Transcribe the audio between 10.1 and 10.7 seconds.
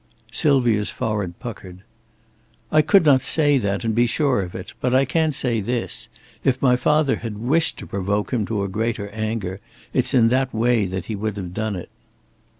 in that